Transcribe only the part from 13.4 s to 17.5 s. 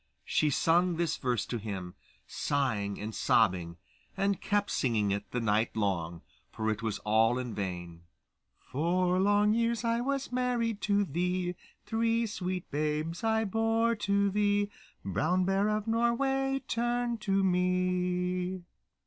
bore to thee; Brown Bear of Norway, turn to